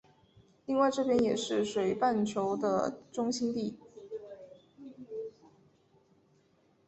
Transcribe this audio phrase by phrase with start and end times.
[0.65, 3.77] 另外这边也是水半球的中心地。